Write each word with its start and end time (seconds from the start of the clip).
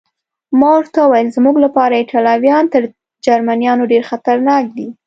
ما 0.59 0.69
ورته 0.77 0.99
وویل: 1.01 1.33
زموږ 1.37 1.55
لپاره 1.65 1.93
ایټالویان 1.95 2.65
تر 2.73 2.81
جرمنیانو 3.25 3.89
ډېر 3.91 4.03
خطرناک 4.09 4.63
دي. 4.77 4.87